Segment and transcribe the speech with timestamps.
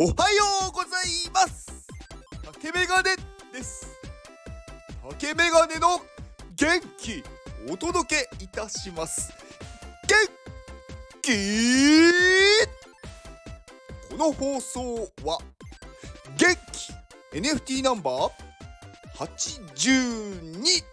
[0.00, 1.66] おはようございます。
[2.44, 3.16] 竹メガネ
[3.52, 3.98] です
[5.10, 5.98] 竹メガネの
[6.54, 7.24] 元気
[7.68, 9.32] お届けいたします。
[10.06, 10.16] 元
[11.20, 11.32] 気。
[14.08, 15.40] この放送は
[16.36, 17.36] 元気。
[17.36, 18.30] NFT ナンバー
[19.16, 20.84] 82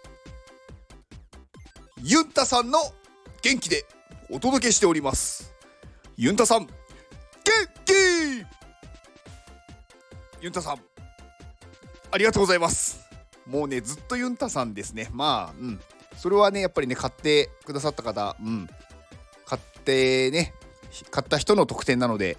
[2.02, 2.80] ユンタさんの
[3.40, 3.84] 元気で
[4.32, 5.54] お届けしております。
[6.16, 6.66] ユンタさん
[10.40, 10.80] ユンタさん。
[12.10, 13.00] ありがとうございます。
[13.46, 15.08] もうねずっとユンタさんですね。
[15.12, 15.80] まあうん。
[16.16, 18.68] それはねやっぱりね買ってくださった方うん。
[19.44, 20.54] 買ってね
[21.10, 22.36] 買った人の特典なので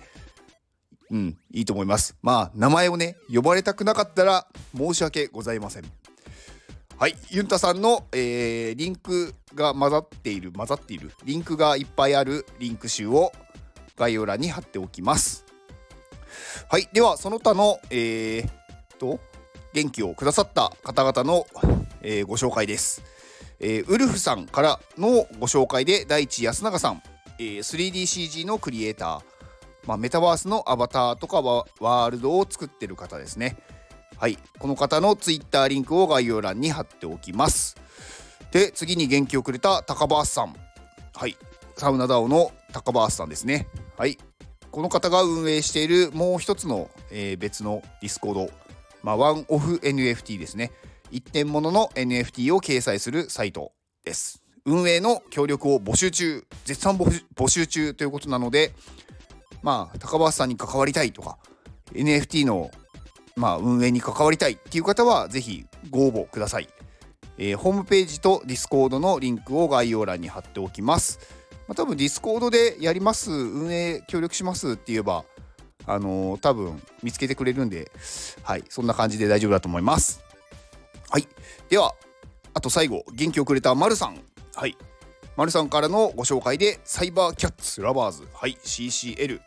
[1.09, 2.15] うんいいと思います。
[2.21, 5.85] まあ名前をね呼ばれたくなかったら申し訳ございません。
[6.97, 13.31] はいユンタさんの、えー、リンクが混ざっている混ざっているリンクがいっぱいあるリンク集を
[13.95, 15.46] 概要欄に貼っておきます。
[16.69, 18.47] はいではその他のえー、
[18.97, 19.19] と
[19.73, 21.45] 元気をくださった方々の、
[22.01, 23.03] えー、ご紹介です、
[23.59, 27.03] えー、ウルフさんからのご紹介で第一安永さん、
[27.39, 29.21] えー、3DCG のクリエイター、
[29.85, 33.57] まあ、メタバースのアバターとかワールドを作ってる方ですね。
[34.17, 37.77] はいこの方の Twitter リンクを概要欄に貼っておきます。
[38.51, 40.55] で次に元気をくれた高橋さん。
[41.13, 41.37] はい
[41.75, 43.67] サウナ DAO の高橋さんですね。
[43.95, 44.17] はい
[44.77, 48.51] この方が運営しているもう一つの、えー、別の Discord、
[49.01, 50.71] まあ、ワンオフ NFT ですね。
[51.09, 53.71] 一点物の NFT を掲載するサイト
[54.05, 54.43] です。
[54.65, 58.71] 運営の協力を募集中、絶賛募集中ということなので、
[59.63, 61.39] まあ、高橋さんに関わりたいとか、
[61.93, 62.69] NFT の、
[63.35, 66.69] まあ、運営に関わりたいっていう方は、ぜひご応募ください。
[67.39, 71.36] えー、ホームページと Discord のリンクを概要欄に貼っておきます。
[71.67, 75.25] まあ、多分 Discord でやります運営協力しますって言えば
[75.85, 77.91] あのー、多分見つけてくれるんで
[78.43, 80.21] はいそんな感じで大丈夫だと思います。
[81.09, 81.27] はい。
[81.69, 81.93] では
[82.53, 84.19] あと最後元気をくれたまるさん。
[84.55, 84.77] はい。
[85.37, 88.27] まるさんからのご紹介でサイバーキャッツラバーズ。
[88.33, 89.39] はい CCL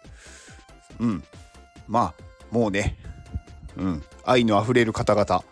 [1.01, 1.25] うん。
[1.87, 2.97] まあもうね。
[3.77, 4.03] うん。
[4.25, 5.45] 愛のあふれる方々。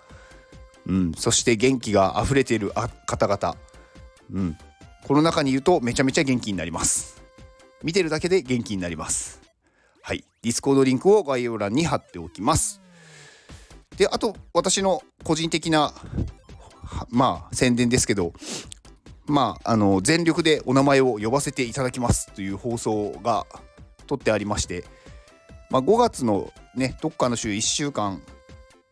[0.86, 1.12] うん。
[1.14, 2.72] そして元気があふれている
[3.06, 3.56] 方々。
[4.32, 4.58] うん。
[5.06, 7.22] この中にいるとめちゃめちゃ元気になります。
[7.82, 9.40] 見てるだけで元気になります。
[10.02, 10.24] はい。
[10.42, 12.80] Discord リンクを概要欄に貼っておきます。
[13.96, 15.92] であと私の個人的な
[17.10, 18.32] まあ宣伝ですけど
[19.26, 22.32] まああの全力でお名前を呼ばせていただきます。
[22.34, 23.46] という放送が
[24.06, 24.84] 撮ってありまして、
[25.70, 28.22] まあ、5月のねどっかの週1週間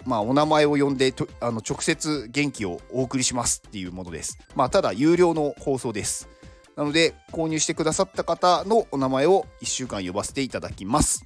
[0.06, 4.38] まあ、お名前を呼んであの直接元気をお送りしますっていうものです。
[4.54, 6.28] まあ、ただ有料の放送です。
[6.76, 11.24] なので購入してくださった方のお名前を1週間呼ばせていただきます。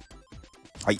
[0.83, 0.99] はい。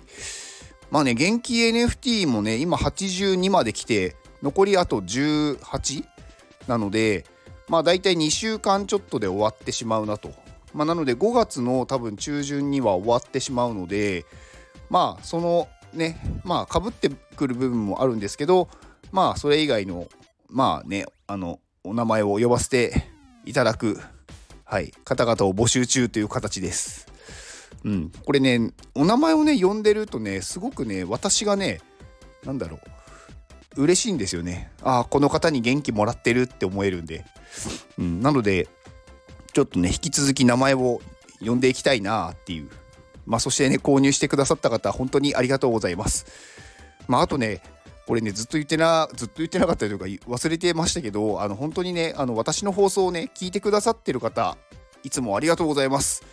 [0.92, 6.06] まあね、元気 NFT もね、今82まで来て、残りあと18
[6.68, 7.26] なので、
[7.68, 10.34] まあ大体2週間ちょっとで終わってしまうなと。
[10.74, 14.26] まあ、なので5月の多分中旬には終わってしまうので、
[14.90, 18.70] まあそのねまあかぶってくる部分もあるんですけど
[19.12, 20.08] まあそれ以外の
[20.50, 23.08] まあねあのお名前を呼ばせて
[23.46, 24.00] いただく、
[24.64, 27.08] はい、方々を募集中という形です。
[27.84, 31.82] うん、これねお名前をね呼んでるとねすごくね私がね
[32.46, 32.80] 何だろ
[33.76, 34.72] う嬉しいんですよね。
[34.84, 37.26] ああこの方に元気もらってるって思えるんで、
[37.98, 38.68] うん、なので
[39.54, 41.02] ちょっとね引き続き名前を
[41.44, 42.70] 呼んでいきたいなっていう
[43.26, 46.26] まあ、そしてね、購入してくださった方、本当にありがとうございます。
[47.08, 47.62] まあ、あとね、
[48.08, 54.58] これね、ずっと言ってな、ずっと言ってなかったというか、忘れてましたけど、あの、本当にね、あの、私の放送をね、聞いてくださってる方、
[55.04, 56.24] いつもありがとうございます。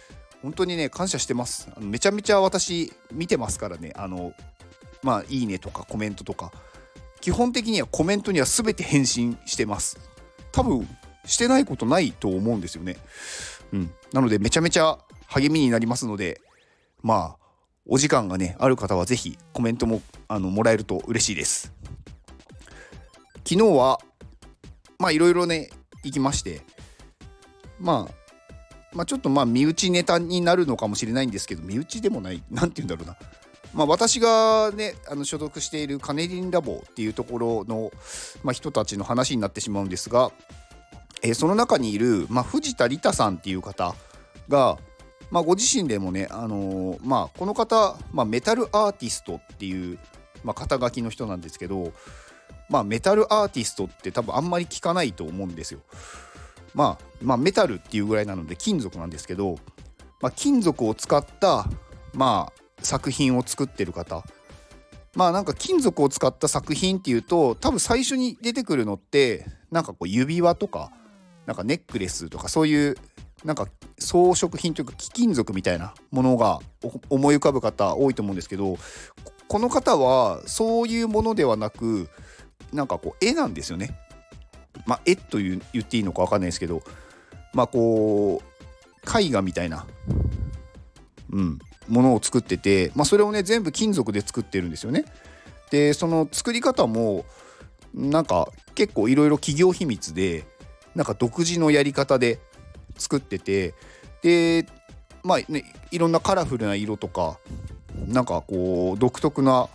[0.42, 1.68] 本当にね、感謝してます。
[1.76, 4.32] あのめちゃめちゃ私、見てますからね、あの、
[5.02, 6.52] まあ、いいねとかコメントとか、
[7.20, 9.98] 基本的にはコメントには全て返信してます。
[10.52, 10.88] 多分、
[11.26, 12.96] してないことないと思うんですよね。
[13.72, 13.90] うん。
[14.12, 16.40] なので、めちゃめちゃ励みになりますので、
[17.02, 17.46] まあ
[17.86, 21.72] お時間がねある方は是非コメントもあのもらえると嬉しいです。
[23.44, 23.98] 昨日は
[24.98, 25.70] まあいろいろね
[26.04, 26.60] 行きまして
[27.78, 28.14] まあ
[28.92, 33.16] まあちょっとまあ身内ネタになるのかもしれないんですけど身内でもない何て言うんだろうな。
[33.74, 37.90] まあ、私がねあの所属しているカネリンラボっていうところの、
[38.42, 40.30] まあ、人たちの話になってしまうんですが、
[41.22, 43.94] えー、その中にいる、まあ、藤田理太さんっていう方
[44.48, 44.78] が、
[45.30, 49.98] まあ、ご自身でもね、あのー、まあ、この方、まあ、メタルアーティストっていう、
[50.44, 51.92] まあ、肩書きの人なんですけど、
[52.68, 55.80] まあ、メタルアーティストって多分あんまり聞かないと思うんですよ。
[56.74, 59.58] まあ、まあ、メタルっていうぐらいなので金属なんですけど、
[60.20, 61.66] まあ、金属を使った、
[62.14, 64.24] まあ、作品を作ってる方
[65.14, 70.92] まあなんか金属を使った作品っていうと多分最初に出てくるのってなんかこう指輪とか
[71.46, 72.96] なんかネックレスとかそういう
[73.44, 73.68] なんか
[73.98, 76.60] 装飾品というか貴金属みたいなものが
[77.08, 78.76] 思い浮かぶ方多いと思うんですけど
[79.46, 82.08] この方はそういうものではなく
[82.72, 83.98] なんかこう絵なんですよね。
[84.86, 86.82] まあ絵と言っていいのか分かんないですけど
[87.54, 89.86] まあこう絵画みたいな、
[91.30, 91.58] うん、
[91.88, 95.04] ものを作ってて、まあ、それをね全部金属で作ってるんですよね。
[95.70, 97.24] でその作り方も
[97.94, 100.44] なんか結構いろいろ企業秘密で
[100.94, 102.38] なんか独自のやり方で
[102.98, 103.74] 作ってて
[104.22, 104.66] で
[105.22, 107.38] まあねいろんなカラフルな色とか
[108.06, 109.68] なんかこう独特な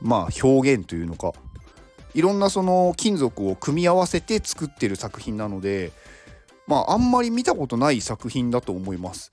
[0.00, 1.32] まあ表現というのか
[2.14, 5.92] いろんなその金属を組み合わせて作ってる作品なので
[6.66, 9.32] まああんまり見たことない作品だと思います。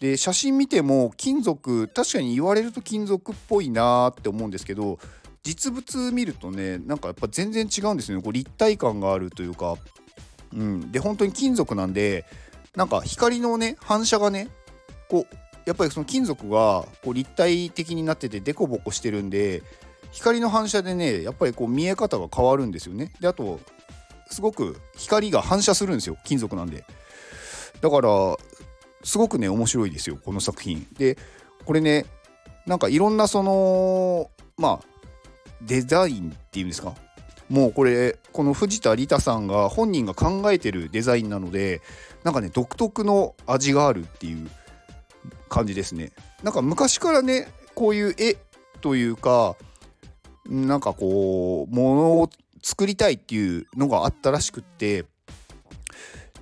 [0.00, 4.98] で写真見ても金属確かに言われると金属っぽいなーって思うんですけど
[5.44, 9.76] 実物見るとねなんかやっぱ全然違うんですよねこう立体感があるというか、
[10.54, 12.24] うん、で本当に金属なんで
[12.76, 14.48] なんか光のね反射がね
[15.08, 15.36] こう
[15.66, 19.62] やっぱりその金属がこう立体的になっててデコボコしてるんで
[20.12, 23.12] 光の反射でねやっぱりこう見え方が変わるんですよね。
[23.20, 23.60] であと
[24.30, 26.84] すごく光が反射するんですよ金属なんで。
[27.80, 28.36] だから
[29.02, 30.86] すごくね面白いですよこの作品。
[30.96, 31.18] で
[31.64, 32.06] これね
[32.66, 34.94] なんかいろんなそのまあ
[35.62, 36.94] デザインっていうんですか
[37.48, 41.82] もうこれこの藤田理太さんが本人が考えてるデザインなので
[42.22, 44.50] なんかね独特の味があるっていう
[45.48, 46.12] 感じですね。
[46.42, 48.36] なんか昔からねこういう絵
[48.80, 49.56] というか
[50.46, 52.30] なんかこうものを
[52.62, 55.04] 作りたいっていうのがあったらしくって。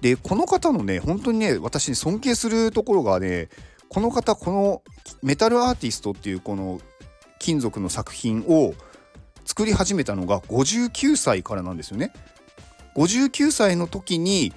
[0.01, 3.49] でこの方のね本当にね私に尊敬するところがね
[3.89, 4.83] この方この
[5.23, 6.81] メタルアーティストっていうこの
[7.39, 8.75] 金属の作品を
[9.45, 12.13] 作り始めたのが59歳からなんですよね。
[12.95, 14.53] 59歳の時に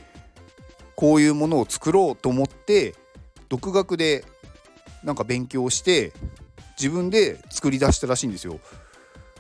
[0.96, 2.96] こういうものを作ろうと思って
[3.50, 4.26] 独学で
[5.04, 6.12] なんか勉強して
[6.78, 8.60] 自分で作り出したらしいんですよ。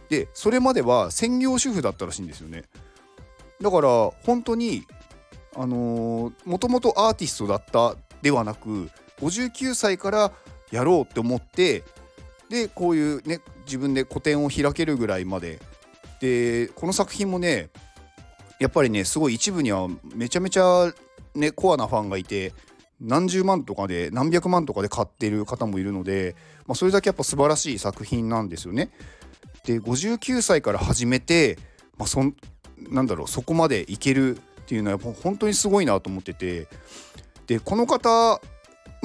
[0.10, 2.64] でそれまでは専業主婦だったらしいんですよね。
[3.62, 4.86] だから本当に
[5.56, 8.90] あのもともとアーティストだったではなく
[9.20, 10.32] 59歳から
[10.72, 11.84] やろうって思って
[12.50, 15.60] でこういうね自分で個展を開けるぐらいまで
[16.22, 17.70] でこの作品もね
[18.60, 20.94] やっぱりねすごい一部にはめちゃめちゃ
[21.34, 22.54] ねコアなファンがいて
[23.02, 26.36] 何十万とかで何百万とかで買ってる方もいるので、
[26.66, 28.90] まあ、それだけやっぱ素晴らしい作品なんですよね。
[29.66, 31.58] で59歳から始めて、
[31.98, 32.22] まあ、そ
[32.90, 36.68] なんだろうそこまでいけるっていうのはやっぱ本当にすごいなと思ってて
[37.48, 38.42] でこの方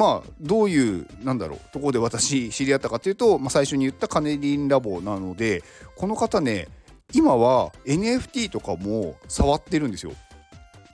[0.01, 5.63] まあどういうなんだろうところで私知り合ったかというと、まあ、最初に言ったカネリンラボなので
[5.95, 6.69] この方ね
[7.13, 10.13] 今は NFT とかも触ってるんですよ。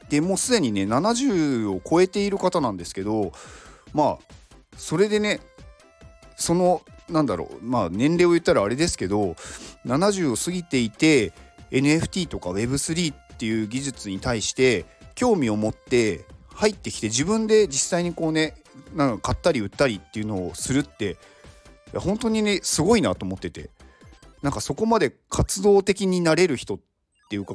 [0.09, 3.31] でもうすでにね70を超えている方なんですけど
[3.95, 4.35] まあ
[4.77, 5.39] それでね
[6.35, 9.37] そのなんだろうまあ年齢を言ったらあれですけど
[9.87, 11.33] 70を過ぎていて
[11.71, 16.25] NFT とか Web3 っていう技術に対して興味を持って
[16.55, 18.55] 入ってきて自分で実際にこうね
[18.95, 21.17] なんか買ったり売ったりっていうのをするって
[21.95, 23.71] 本当にねすごいなと思ってて
[24.43, 26.79] なんかそこまで活動的になれる人っ
[27.31, 27.55] ていうか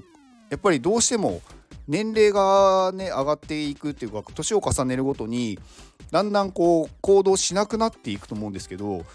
[0.49, 1.41] やっぱりどうしても
[1.87, 5.59] 年齢がね上がっていくっていうか年を重ねるごとに
[6.11, 9.05] だんだんこう行動しなくなっていくと思うんですけど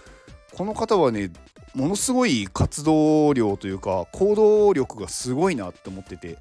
[0.55, 1.31] この方はね
[1.75, 6.39] ものすごい活動量というか行動力がすごいなって思ってて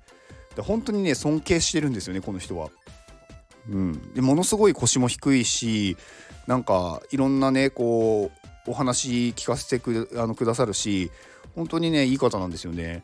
[0.62, 2.70] 本当にね尊敬してるんですよねこの人は。
[3.70, 5.98] うん、でものすごい腰も低いし
[6.48, 8.32] なんかいろんなねこ
[8.68, 11.12] うお話聞かせてくあのくださるし
[11.56, 13.04] 本当にねいい方なんですよね。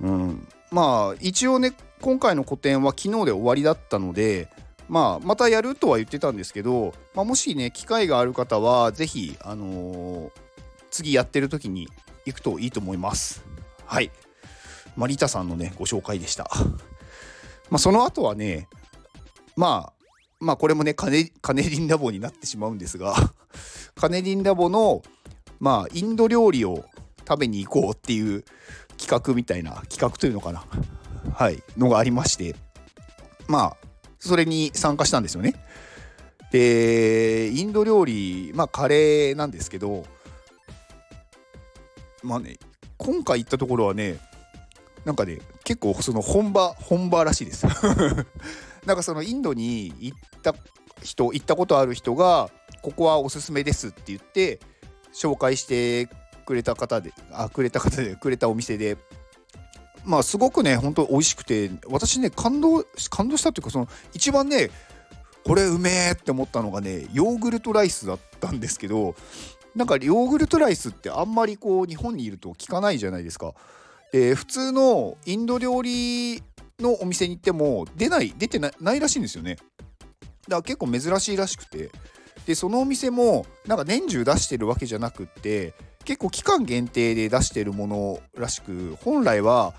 [0.00, 4.48] うん、まあ一応ね今回の個展は昨日で終わりだったので
[4.88, 10.30] まあまたやるとは言ってたんですけど、まあ、もしね機会がある方は是非あのー、
[10.90, 11.88] 次やってる時に
[12.26, 13.44] 行くといいと思います。
[13.84, 14.10] はい。
[14.96, 16.50] マリタさんのねご紹介でした。
[17.70, 18.68] まあその後はね
[19.56, 20.04] まあ
[20.40, 23.14] まあこれもねカネカネリンラボになってしまうんですが
[23.94, 25.02] カネリンラボの
[25.58, 26.84] まあインド料理を
[27.28, 28.44] 食べに行こうっていう
[28.96, 30.64] 企画みたいな企画というのかな。
[31.34, 32.56] はいのがありまして
[33.46, 33.88] まあ
[34.18, 35.54] それに参加したんですよね。
[36.50, 40.04] でインド料理まあカレーなんですけど
[42.22, 42.58] まあね
[42.96, 44.18] 今回行ったところはね
[45.04, 47.66] なんかね結構その本場本場らしいです。
[48.86, 50.54] なんかそのインドに行った
[51.02, 52.50] 人行ったことある人が
[52.82, 54.60] ここはおすすめですって言って
[55.12, 56.08] 紹介して
[56.44, 58.96] くれた方であくれた方でくれたお店で
[60.04, 64.70] まあすごくね本当美味しくて私ね感動感動したっていうかその一番ね
[65.44, 69.14] これうめえって思ったのがねヨーグルトライスだったんですけど
[69.74, 73.54] なんかヨーグルトライスってあんまりこう日本にいると聞かないじゃないですか。
[74.12, 76.42] で普通のインド料理
[76.80, 79.56] のお店に行っても出ない出てないらしいんですよね。
[79.56, 79.66] だか
[80.48, 81.90] ら結構珍しいらしくて
[82.46, 89.74] でそのお店もなんか年中出してるわけじゃなくって結構期間限定で出してるものらしく本来は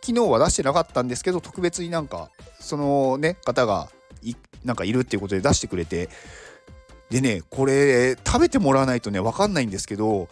[0.00, 2.30] 昨日は出してなかったんですけど特別になんか
[2.60, 3.88] そのね方が
[4.22, 4.34] い
[4.64, 6.08] なんかいるっていうことで出してくれて
[7.10, 10.28] でねこれ食べてもらわないとね分かんないんですけど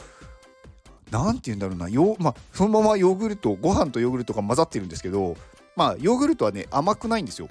[1.11, 5.37] 何て言うんだろうなよ、まあ、そのままヨーグルトご飯とヨーグルトが混ざってるんですけど
[5.77, 7.49] まあヨーグルトはね甘くないんですよ。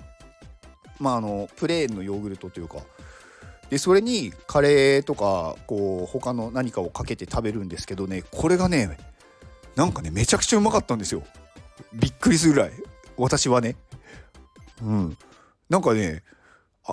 [1.00, 2.80] まああのプレーンのヨーグルトというか。
[3.70, 8.22] でそれにカレーとかこう他の何かをかけて食べるんですけどね。
[8.22, 8.98] これがね
[9.76, 11.24] なんかねめちゃくちゃうまかったんですよ。
[11.94, 12.72] びっくりするぐらい。
[13.18, 13.78] 私はね。
[14.82, 15.18] うん。
[15.70, 16.24] なんかね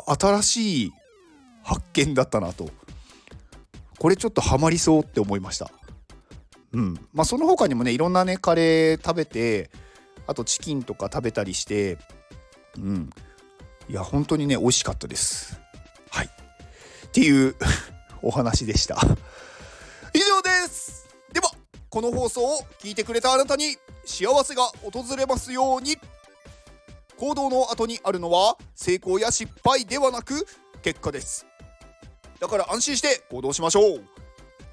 [0.06, 0.92] 新しい
[1.64, 2.70] 発見だったなと。
[3.98, 5.68] これちょっとハマりそうって思いました。
[6.72, 6.94] うん。
[7.12, 9.70] まあその他にもねいろんなねカレー食べて
[10.28, 11.98] あとチキンとか食べたりして
[12.76, 13.10] うん。
[13.88, 15.58] いや本当にね美味しかったです。
[16.10, 16.26] はい。
[16.26, 17.56] っていう
[18.22, 19.00] お話でした。
[20.14, 21.06] 以上です。
[21.32, 21.50] では
[21.88, 25.98] この放送を聞いてくれたあなたに幸せが訪れますように。
[27.16, 30.46] 行動の後にあるのは成功や失敗ではなく
[30.82, 31.46] 結果です。
[32.38, 34.04] だから安心して行動しましょう。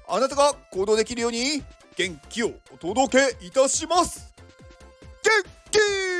[0.06, 1.64] あなたが行動できるように
[1.96, 4.35] 元気をお届けいたします。
[5.26, 6.15] Turkey!